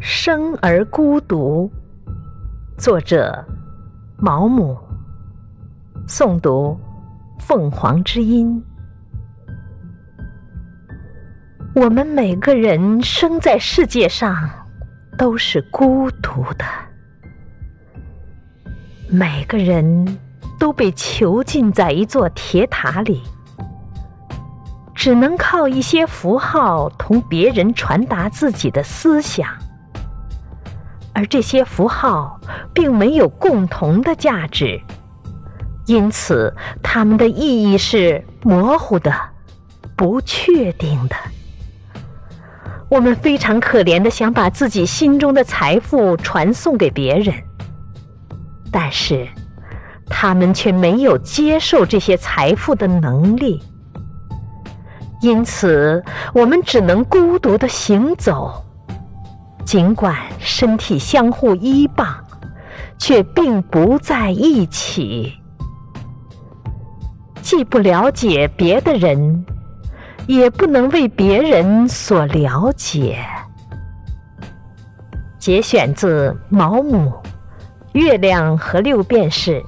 [0.00, 1.70] 生而孤独。
[2.76, 3.44] 作者：
[4.16, 4.78] 毛姆。
[6.06, 6.78] 诵读：
[7.38, 8.62] 凤凰之音。
[11.74, 14.48] 我们每个人生在世界上
[15.16, 16.64] 都是孤独的，
[19.08, 20.18] 每个人
[20.58, 23.20] 都被囚禁在一座铁塔里。
[24.94, 29.48] 只能靠一些符号同别人传达自己的思想，
[31.18, 32.38] 而这些符号
[32.72, 34.80] 并没有共同的价值，
[35.84, 39.12] 因此它们的意义是模糊的、
[39.96, 41.16] 不确定的。
[42.88, 47.34] 我们非常可怜的想把自己心中的财富传送给别人，
[48.70, 49.26] 但是
[50.06, 53.60] 他们却没有接受这些财富的能力。
[55.20, 56.00] 因此，
[56.32, 58.64] 我们只能孤独的行走，
[59.68, 62.06] 尽管身体相互依傍，
[62.98, 65.30] 却并不在一起。
[67.42, 69.44] 既不了解别的人，
[70.26, 73.18] 也不能为别人所了解。
[75.38, 77.12] 节选自毛姆
[77.92, 79.60] 《月亮和六便士》。